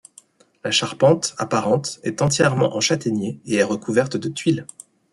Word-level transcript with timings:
La 0.63 0.71
charpente, 0.71 1.35
apparente, 1.37 1.99
est 2.01 2.23
entièrement 2.23 2.75
en 2.75 2.79
châtaigner 2.81 3.39
et 3.45 3.57
est 3.57 3.63
recouverte 3.63 4.17
de 4.17 4.29
tuiles. 4.29 4.65